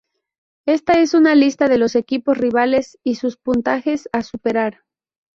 [0.65, 4.79] Esta es una lista de los equipos rivales y sus puntajes a superar.